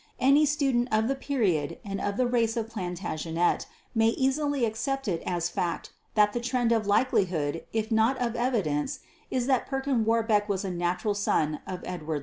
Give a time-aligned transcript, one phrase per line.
[0.19, 5.21] Any student of the period and of the race of Plantagenet may easily accept it
[5.27, 10.49] as fact that the trend of likelihood if not of evidence is that Perkin Warbeck
[10.49, 12.19] was a natural son of Edward IV.